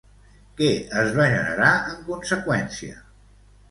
[0.61, 0.69] Què
[1.03, 3.03] es va generar en conseqüència?